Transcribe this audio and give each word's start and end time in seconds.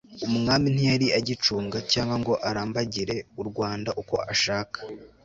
umwami 0.27 0.67
ntiyari 0.73 1.07
agicunga 1.19 1.77
cyangwa 1.91 2.15
ngo 2.21 2.33
arambagire 2.49 3.15
u 3.41 3.43
rwanda 3.49 3.89
uko 4.01 4.15
ashaka 4.33 4.79